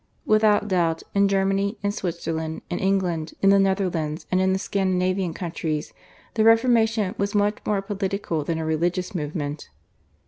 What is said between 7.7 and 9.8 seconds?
a political than a religious movement.